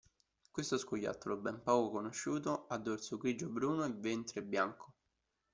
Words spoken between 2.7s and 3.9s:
dorso grigio-bruno